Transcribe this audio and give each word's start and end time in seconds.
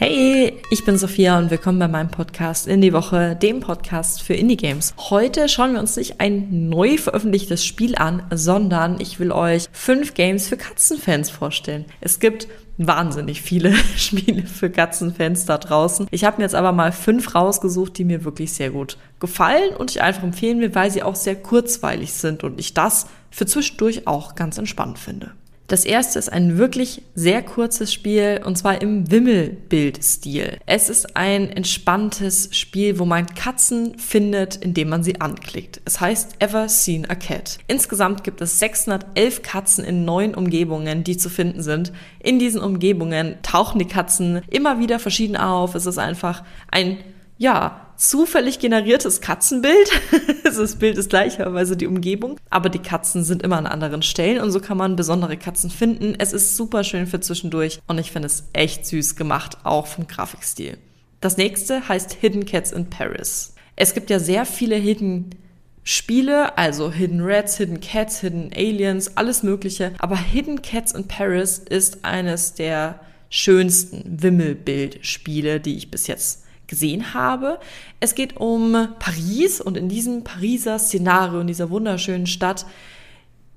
Hey, 0.00 0.52
ich 0.70 0.84
bin 0.84 0.96
Sophia 0.96 1.36
und 1.38 1.50
willkommen 1.50 1.80
bei 1.80 1.88
meinem 1.88 2.08
Podcast 2.08 2.68
in 2.68 2.80
die 2.80 2.92
Woche, 2.92 3.34
dem 3.34 3.58
Podcast 3.58 4.22
für 4.22 4.34
Indie 4.34 4.56
Games. 4.56 4.94
Heute 4.96 5.48
schauen 5.48 5.72
wir 5.72 5.80
uns 5.80 5.96
nicht 5.96 6.20
ein 6.20 6.68
neu 6.68 6.98
veröffentlichtes 6.98 7.64
Spiel 7.64 7.96
an, 7.96 8.22
sondern 8.32 9.00
ich 9.00 9.18
will 9.18 9.32
euch 9.32 9.66
fünf 9.72 10.14
Games 10.14 10.46
für 10.46 10.56
Katzenfans 10.56 11.30
vorstellen. 11.30 11.84
Es 12.00 12.20
gibt 12.20 12.46
wahnsinnig 12.76 13.42
viele 13.42 13.74
Spiele 13.96 14.46
für 14.46 14.70
Katzenfans 14.70 15.46
da 15.46 15.58
draußen. 15.58 16.06
Ich 16.12 16.22
habe 16.22 16.36
mir 16.36 16.44
jetzt 16.44 16.54
aber 16.54 16.70
mal 16.70 16.92
fünf 16.92 17.34
rausgesucht, 17.34 17.98
die 17.98 18.04
mir 18.04 18.22
wirklich 18.22 18.52
sehr 18.52 18.70
gut 18.70 18.98
gefallen 19.18 19.74
und 19.76 19.90
ich 19.90 20.00
einfach 20.00 20.22
empfehlen 20.22 20.60
will, 20.60 20.76
weil 20.76 20.92
sie 20.92 21.02
auch 21.02 21.16
sehr 21.16 21.34
kurzweilig 21.34 22.12
sind 22.12 22.44
und 22.44 22.60
ich 22.60 22.72
das 22.72 23.08
für 23.32 23.46
zwischendurch 23.46 24.06
auch 24.06 24.36
ganz 24.36 24.58
entspannt 24.58 25.00
finde. 25.00 25.32
Das 25.68 25.84
erste 25.84 26.18
ist 26.18 26.32
ein 26.32 26.56
wirklich 26.56 27.02
sehr 27.14 27.42
kurzes 27.42 27.92
Spiel 27.92 28.40
und 28.42 28.56
zwar 28.56 28.80
im 28.80 29.10
Wimmelbildstil. 29.10 30.56
Es 30.64 30.88
ist 30.88 31.14
ein 31.14 31.50
entspanntes 31.50 32.48
Spiel, 32.52 32.98
wo 32.98 33.04
man 33.04 33.26
Katzen 33.26 33.98
findet, 33.98 34.56
indem 34.56 34.88
man 34.88 35.02
sie 35.02 35.20
anklickt. 35.20 35.82
Es 35.84 36.00
heißt 36.00 36.36
Ever 36.38 36.70
Seen 36.70 37.04
a 37.10 37.14
Cat. 37.14 37.58
Insgesamt 37.66 38.24
gibt 38.24 38.40
es 38.40 38.58
611 38.58 39.42
Katzen 39.42 39.84
in 39.84 40.06
neun 40.06 40.34
Umgebungen, 40.34 41.04
die 41.04 41.18
zu 41.18 41.28
finden 41.28 41.62
sind. 41.62 41.92
In 42.18 42.38
diesen 42.38 42.62
Umgebungen 42.62 43.36
tauchen 43.42 43.78
die 43.78 43.84
Katzen 43.84 44.40
immer 44.48 44.78
wieder 44.78 44.98
verschieden 44.98 45.36
auf. 45.36 45.74
Es 45.74 45.84
ist 45.84 45.98
einfach 45.98 46.44
ein 46.70 46.96
ja, 47.36 47.87
zufällig 47.98 48.58
generiertes 48.60 49.20
Katzenbild. 49.20 49.90
das 50.44 50.76
Bild 50.76 50.96
ist 50.96 51.10
gleicherweise 51.10 51.76
die 51.76 51.86
Umgebung, 51.86 52.38
aber 52.48 52.70
die 52.70 52.78
Katzen 52.78 53.24
sind 53.24 53.42
immer 53.42 53.58
an 53.58 53.66
anderen 53.66 54.02
Stellen 54.02 54.40
und 54.40 54.50
so 54.50 54.60
kann 54.60 54.78
man 54.78 54.96
besondere 54.96 55.36
Katzen 55.36 55.68
finden. 55.68 56.14
Es 56.18 56.32
ist 56.32 56.56
super 56.56 56.84
schön 56.84 57.06
für 57.06 57.20
zwischendurch 57.20 57.80
und 57.86 57.98
ich 57.98 58.12
finde 58.12 58.26
es 58.26 58.44
echt 58.52 58.86
süß 58.86 59.16
gemacht, 59.16 59.58
auch 59.64 59.86
vom 59.86 60.06
Grafikstil. 60.06 60.78
Das 61.20 61.36
nächste 61.36 61.88
heißt 61.88 62.14
Hidden 62.14 62.46
Cats 62.46 62.72
in 62.72 62.88
Paris. 62.88 63.54
Es 63.76 63.92
gibt 63.92 64.08
ja 64.08 64.20
sehr 64.20 64.46
viele 64.46 64.76
Hidden 64.76 65.34
Spiele, 65.82 66.56
also 66.58 66.92
Hidden 66.92 67.20
Rats, 67.22 67.56
Hidden 67.56 67.80
Cats, 67.80 68.20
Hidden 68.20 68.52
Aliens, 68.54 69.16
alles 69.16 69.42
Mögliche. 69.42 69.94
Aber 69.98 70.18
Hidden 70.18 70.62
Cats 70.62 70.92
in 70.92 71.08
Paris 71.08 71.58
ist 71.58 72.04
eines 72.04 72.54
der 72.54 73.00
schönsten 73.30 74.22
Wimmelbildspiele, 74.22 75.60
die 75.60 75.76
ich 75.76 75.90
bis 75.90 76.06
jetzt 76.06 76.44
gesehen 76.68 77.14
habe. 77.14 77.58
Es 77.98 78.14
geht 78.14 78.36
um 78.36 78.88
Paris 78.98 79.60
und 79.60 79.76
in 79.76 79.88
diesem 79.88 80.22
Pariser 80.22 80.78
Szenario, 80.78 81.40
in 81.40 81.46
dieser 81.48 81.70
wunderschönen 81.70 82.26
Stadt, 82.26 82.66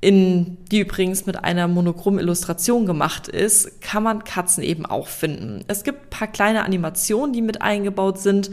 in 0.01 0.57
die 0.71 0.79
übrigens 0.79 1.27
mit 1.27 1.43
einer 1.43 1.67
monochromen 1.67 2.19
Illustration 2.19 2.87
gemacht 2.87 3.27
ist, 3.27 3.81
kann 3.81 4.01
man 4.01 4.23
Katzen 4.23 4.63
eben 4.63 4.87
auch 4.87 5.07
finden. 5.07 5.63
Es 5.67 5.83
gibt 5.83 6.09
paar 6.09 6.27
kleine 6.27 6.63
Animationen, 6.63 7.33
die 7.33 7.43
mit 7.43 7.61
eingebaut 7.61 8.19
sind, 8.19 8.49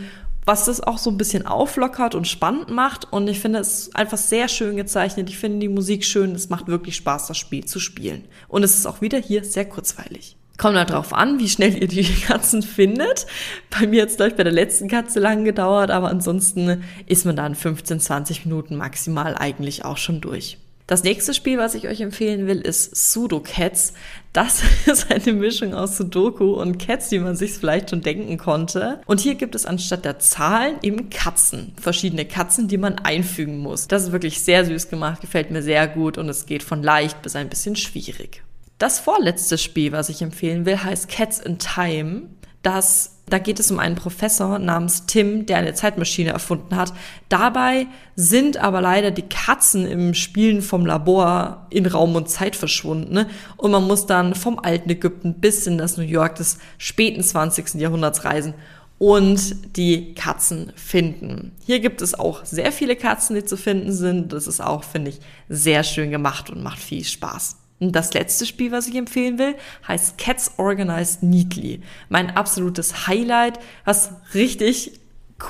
was 0.49 0.65
das 0.65 0.81
auch 0.81 0.97
so 0.97 1.11
ein 1.11 1.19
bisschen 1.19 1.47
auflockert 1.47 2.15
und 2.15 2.27
spannend 2.27 2.71
macht. 2.71 3.13
Und 3.13 3.29
ich 3.29 3.39
finde 3.39 3.59
es 3.59 3.95
einfach 3.95 4.17
sehr 4.17 4.49
schön 4.49 4.77
gezeichnet. 4.77 5.29
Ich 5.29 5.37
finde 5.37 5.59
die 5.59 5.69
Musik 5.69 6.07
schön. 6.07 6.35
Es 6.35 6.49
macht 6.49 6.69
wirklich 6.69 6.97
Spaß, 6.97 7.27
das 7.27 7.37
Spiel 7.37 7.67
zu 7.67 7.79
spielen. 7.81 8.25
Und 8.49 8.63
es 8.63 8.75
ist 8.75 8.87
auch 8.87 9.03
wieder 9.03 9.19
hier 9.19 9.45
sehr 9.45 9.67
kurzweilig. 9.67 10.38
Kommt 10.59 10.77
halt 10.77 10.91
drauf 10.91 11.15
an, 11.15 11.39
wie 11.39 11.49
schnell 11.49 11.81
ihr 11.81 11.89
die 11.89 12.03
Katzen 12.27 12.63
findet. 12.63 13.27
Bei 13.71 13.87
mir 13.87 14.03
hat 14.03 14.11
es 14.11 14.17
gleich 14.17 14.35
bei 14.35 14.43
der 14.45 14.53
letzten 14.53 14.89
Katze 14.89 15.21
lang 15.21 15.45
gedauert, 15.45 15.91
aber 15.91 16.11
ansonsten 16.11 16.83
ist 17.07 17.25
man 17.25 17.37
dann 17.37 17.55
15, 17.55 18.01
20 18.01 18.45
Minuten 18.45 18.77
maximal 18.77 19.37
eigentlich 19.37 19.85
auch 19.85 19.97
schon 19.97 20.21
durch. 20.21 20.59
Das 20.89 21.05
nächste 21.05 21.35
Spiel, 21.35 21.59
was 21.59 21.75
ich 21.75 21.87
euch 21.87 22.01
empfehlen 22.01 22.47
will, 22.47 22.63
ist 22.63 23.13
Sudo 23.13 23.41
Cats. 23.41 23.93
Das 24.33 24.63
ist 24.87 25.13
eine 25.13 25.35
Mischung 25.35 25.75
aus 25.75 25.97
Sudoku 25.99 26.55
und 26.55 26.79
Cats, 26.79 27.11
wie 27.13 27.19
man 27.19 27.37
sich 27.37 27.53
vielleicht 27.53 27.91
schon 27.91 28.01
denken 28.01 28.39
konnte. 28.39 29.01
Und 29.07 29.21
hier 29.21 29.37
gibt 29.37 29.55
es 29.55 29.67
anstatt 29.67 30.07
der 30.07 30.19
Zahlen 30.19 30.77
eben 30.83 31.09
Katzen. 31.11 31.73
Verschiedene 31.81 32.25
Katzen, 32.25 32.69
die 32.69 32.79
man 32.79 32.99
einfügen 32.99 33.59
muss. 33.59 33.87
Das 33.87 34.05
ist 34.05 34.13
wirklich 34.13 34.41
sehr 34.41 34.65
süß 34.65 34.89
gemacht, 34.89 35.21
gefällt 35.21 35.51
mir 35.51 35.63
sehr 35.63 35.87
gut 35.87 36.19
und 36.19 36.29
es 36.31 36.47
geht 36.47 36.63
von 36.63 36.83
leicht 36.83 37.21
bis 37.23 37.37
ein 37.37 37.51
bisschen 37.51 37.77
schwierig. 37.77 38.43
Das 38.79 39.01
vorletzte 39.01 39.59
Spiel, 39.59 39.91
was 39.91 40.09
ich 40.09 40.23
empfehlen 40.23 40.65
will, 40.65 40.83
heißt 40.83 41.09
Cats 41.09 41.41
in 41.41 41.59
Time. 41.59 42.23
Das, 42.63 43.19
da 43.27 43.39
geht 43.39 43.59
es 43.59 43.73
um 43.73 43.81
einen 43.81 43.97
Professor 43.97 44.61
namens 44.61 45.07
Tim, 45.07 45.47
der 45.47 45.59
eine 45.59 45.75
Zeitmaschine 45.75 46.31
erfunden 46.31 46.77
hat. 46.77 46.93
Dabei 47.29 47.89
sind 48.15 48.57
aber 48.57 48.81
leider 48.81 49.11
die 49.11 49.29
Katzen 49.29 49.85
im 49.85 50.15
Spielen 50.15 50.63
vom 50.63 50.87
Labor 50.87 51.67
in 51.71 51.87
Raum 51.87 52.15
und 52.15 52.29
Zeit 52.29 52.55
verschwunden. 52.55 53.13
Ne? 53.13 53.29
Und 53.57 53.73
man 53.73 53.85
muss 53.85 54.07
dann 54.07 54.37
vom 54.37 54.61
alten 54.61 54.91
Ägypten 54.91 55.35
bis 55.35 55.67
in 55.67 55.77
das 55.77 55.97
New 55.97 56.05
York 56.05 56.37
des 56.37 56.59
späten 56.79 57.23
20. 57.23 57.75
Jahrhunderts 57.75 58.25
reisen 58.25 58.55
und 58.99 59.77
die 59.77 60.15
Katzen 60.15 60.73
finden. 60.77 61.53
Hier 61.65 61.81
gibt 61.81 62.01
es 62.01 62.15
auch 62.15 62.45
sehr 62.45 62.71
viele 62.71 62.95
Katzen, 62.95 63.35
die 63.35 63.45
zu 63.45 63.57
finden 63.57 63.93
sind. 63.93 64.33
Das 64.33 64.47
ist 64.47 64.61
auch, 64.61 64.85
finde 64.85 65.11
ich, 65.11 65.21
sehr 65.49 65.83
schön 65.83 66.11
gemacht 66.11 66.51
und 66.51 66.63
macht 66.63 66.79
viel 66.79 67.05
Spaß. 67.05 67.57
Und 67.81 67.93
das 67.93 68.13
letzte 68.13 68.45
Spiel, 68.45 68.73
was 68.73 68.89
ich 68.89 68.97
empfehlen 68.97 69.39
will, 69.39 69.55
heißt 69.87 70.19
Cats 70.19 70.53
Organized 70.57 71.23
Neatly. 71.23 71.81
Mein 72.09 72.37
absolutes 72.37 73.07
Highlight, 73.07 73.59
was 73.85 74.11
richtig 74.35 74.93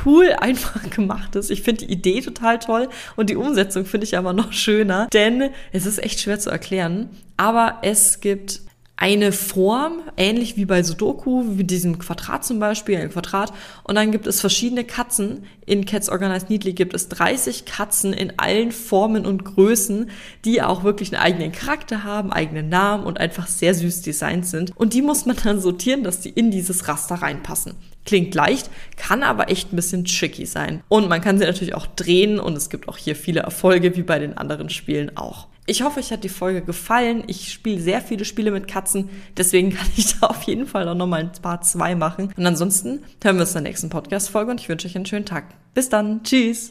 cool 0.05 0.33
einfach 0.39 0.91
gemacht 0.91 1.37
ist. 1.37 1.51
Ich 1.51 1.63
finde 1.63 1.87
die 1.87 1.93
Idee 1.93 2.21
total 2.21 2.59
toll 2.59 2.89
und 3.17 3.31
die 3.31 3.37
Umsetzung 3.37 3.87
finde 3.87 4.05
ich 4.05 4.17
aber 4.19 4.33
noch 4.33 4.53
schöner, 4.53 5.09
denn 5.13 5.51
es 5.73 5.87
ist 5.87 6.03
echt 6.03 6.21
schwer 6.21 6.39
zu 6.39 6.51
erklären. 6.51 7.09
Aber 7.37 7.79
es 7.83 8.21
gibt 8.21 8.61
eine 9.01 9.31
Form, 9.31 10.03
ähnlich 10.17 10.57
wie 10.57 10.65
bei 10.65 10.83
Sudoku, 10.83 11.45
wie 11.57 11.63
diesem 11.63 12.01
Quadrat 12.01 12.45
zum 12.45 12.59
Beispiel, 12.59 12.97
ein 12.97 13.13
Quadrat. 13.13 13.53
Und 13.85 13.95
dann 13.95 14.11
gibt 14.11 14.27
es 14.27 14.41
verschiedene 14.41 14.83
Katzen. 14.83 15.45
In 15.67 15.87
Cats 15.87 16.09
Organized 16.09 16.51
Neatly 16.51 16.73
gibt 16.73 16.95
es 16.95 17.09
30 17.09 17.65
Katzen 17.65 18.13
in 18.13 18.41
allen 18.41 18.73
Formen 18.73 19.25
und 19.25 19.45
Größen, 19.45 20.11
die 20.45 20.63
auch 20.63 20.83
wirklich 20.83 21.15
einen 21.15 21.23
eigenen 21.23 21.53
Charakter 21.53 22.03
haben, 22.03 22.33
eigenen 22.33 22.71
Namen 22.71 23.05
und 23.05 23.21
einfach 23.21 23.47
sehr 23.47 23.73
süß 23.73 24.03
designt 24.03 24.47
sind. 24.47 24.77
Und 24.77 24.95
die 24.95 25.03
muss 25.03 25.27
man 25.27 25.37
dann 25.45 25.61
sortieren, 25.61 26.03
dass 26.03 26.19
die 26.19 26.31
in 26.31 26.51
dieses 26.51 26.89
Raster 26.89 27.15
reinpassen. 27.15 27.75
Klingt 28.05 28.35
leicht, 28.35 28.69
kann 28.97 29.23
aber 29.23 29.49
echt 29.49 29.73
ein 29.73 29.77
bisschen 29.77 30.07
tricky 30.07 30.45
sein. 30.45 30.83
Und 30.89 31.09
man 31.09 31.21
kann 31.21 31.39
sie 31.39 31.45
natürlich 31.45 31.75
auch 31.75 31.87
drehen 31.87 32.41
und 32.41 32.57
es 32.57 32.69
gibt 32.69 32.89
auch 32.89 32.97
hier 32.97 33.15
viele 33.15 33.41
Erfolge, 33.41 33.95
wie 33.95 34.03
bei 34.03 34.19
den 34.19 34.37
anderen 34.37 34.71
Spielen 34.71 35.17
auch. 35.17 35.47
Ich 35.71 35.83
hoffe, 35.83 36.01
euch 36.01 36.11
hat 36.11 36.25
die 36.25 36.31
Folge 36.31 36.63
gefallen. 36.63 37.25
Ich 37.27 37.53
spiele 37.53 37.79
sehr 37.79 38.01
viele 38.01 38.25
Spiele 38.25 38.51
mit 38.51 38.67
Katzen, 38.69 39.11
deswegen 39.37 39.69
kann 39.75 39.87
ich 39.97 40.19
da 40.19 40.29
auf 40.29 40.43
jeden 40.45 40.67
Fall 40.67 40.89
auch 40.89 40.95
nochmal 40.95 41.21
ein 41.21 41.33
paar 41.43 41.61
zwei 41.61 41.95
machen. 41.95 42.33
Und 42.35 42.47
ansonsten 42.47 43.05
hören 43.23 43.37
wir 43.37 43.43
uns 43.43 43.51
in 43.51 43.63
der 43.63 43.71
nächsten 43.71 43.91
Podcast-Folge 43.91 44.51
und 44.51 44.61
ich 44.63 44.69
wünsche 44.71 44.89
euch 44.89 44.97
einen 44.97 45.05
schönen 45.05 45.27
Tag. 45.27 45.45
Bis 45.75 45.91
dann. 45.91 46.23
Tschüss. 46.23 46.67